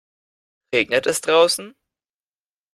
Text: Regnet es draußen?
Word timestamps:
Regnet 0.73 1.05
es 1.05 1.21
draußen? 1.21 1.75